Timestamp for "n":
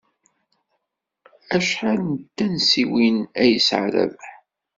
2.11-2.15